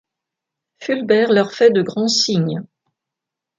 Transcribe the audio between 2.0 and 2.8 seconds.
signes.